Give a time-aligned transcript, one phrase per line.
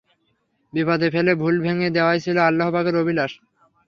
[0.73, 3.31] বিপদে ফেলে ভুল ভেঙ্গে দেয়াই ছিল আল্লাহ্ পাকের অভিলাষ।